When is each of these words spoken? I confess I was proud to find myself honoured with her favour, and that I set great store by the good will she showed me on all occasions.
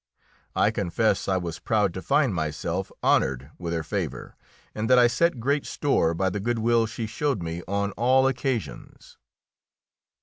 I 0.55 0.71
confess 0.71 1.27
I 1.27 1.37
was 1.37 1.59
proud 1.59 1.93
to 1.93 2.01
find 2.01 2.33
myself 2.33 2.91
honoured 3.03 3.51
with 3.59 3.71
her 3.73 3.83
favour, 3.83 4.35
and 4.73 4.89
that 4.89 4.97
I 4.97 5.05
set 5.05 5.39
great 5.39 5.63
store 5.63 6.15
by 6.15 6.31
the 6.31 6.39
good 6.39 6.57
will 6.57 6.87
she 6.87 7.05
showed 7.05 7.43
me 7.43 7.61
on 7.67 7.91
all 7.91 8.25
occasions. 8.25 9.19